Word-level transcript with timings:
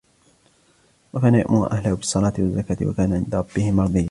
وَكَانَ 1.13 1.35
يَأْمُرُ 1.35 1.71
أَهْلَهُ 1.71 1.93
بِالصَّلَاةِ 1.93 2.33
وَالزَّكَاةِ 2.39 2.77
وَكَانَ 2.85 3.13
عِنْدَ 3.13 3.35
رَبِّهِ 3.35 3.71
مَرْضِيًّا 3.71 3.99